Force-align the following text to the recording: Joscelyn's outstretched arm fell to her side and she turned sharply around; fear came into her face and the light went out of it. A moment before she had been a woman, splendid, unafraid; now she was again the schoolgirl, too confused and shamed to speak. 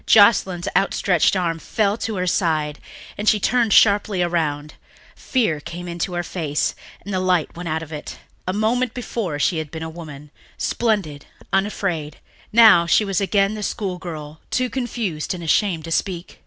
Joscelyn's 0.07 0.67
outstretched 0.75 1.35
arm 1.35 1.59
fell 1.59 1.95
to 1.99 2.15
her 2.15 2.25
side 2.25 2.79
and 3.19 3.29
she 3.29 3.39
turned 3.39 3.71
sharply 3.71 4.23
around; 4.23 4.73
fear 5.15 5.59
came 5.59 5.87
into 5.87 6.13
her 6.13 6.23
face 6.23 6.73
and 7.05 7.13
the 7.13 7.19
light 7.19 7.55
went 7.55 7.69
out 7.69 7.83
of 7.83 7.91
it. 7.93 8.17
A 8.47 8.51
moment 8.51 8.95
before 8.95 9.37
she 9.37 9.59
had 9.59 9.69
been 9.69 9.83
a 9.83 9.89
woman, 9.91 10.31
splendid, 10.57 11.27
unafraid; 11.53 12.17
now 12.51 12.87
she 12.87 13.05
was 13.05 13.21
again 13.21 13.53
the 13.53 13.61
schoolgirl, 13.61 14.41
too 14.49 14.71
confused 14.71 15.35
and 15.35 15.47
shamed 15.47 15.83
to 15.83 15.91
speak. 15.91 16.39